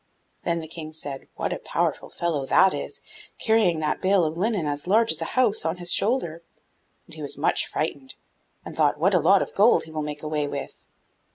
Then 0.45 0.61
the 0.61 0.67
King 0.67 0.93
said, 0.93 1.27
'What 1.35 1.53
a 1.53 1.59
powerful 1.59 2.09
fellow 2.09 2.47
that 2.47 2.73
is, 2.73 3.01
carrying 3.37 3.79
that 3.81 4.01
bale 4.01 4.25
of 4.25 4.35
linen 4.35 4.65
as 4.65 4.87
large 4.87 5.11
as 5.11 5.21
a 5.21 5.25
house 5.37 5.63
on 5.63 5.77
his 5.77 5.91
shoulder!' 5.93 6.41
and 7.05 7.13
he 7.13 7.21
was 7.21 7.37
much 7.37 7.67
frightened, 7.67 8.15
and 8.65 8.75
thought 8.75 8.97
'What 8.97 9.13
a 9.13 9.19
lot 9.19 9.43
of 9.43 9.53
gold 9.53 9.83
he 9.83 9.91
will 9.91 10.01
make 10.01 10.23
away 10.23 10.47
with! 10.47 10.85